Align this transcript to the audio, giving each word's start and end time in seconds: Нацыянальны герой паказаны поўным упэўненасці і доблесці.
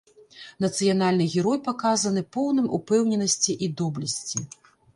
Нацыянальны 0.63 1.27
герой 1.33 1.59
паказаны 1.67 2.25
поўным 2.37 2.73
упэўненасці 2.81 3.59
і 3.67 3.73
доблесці. 3.83 4.47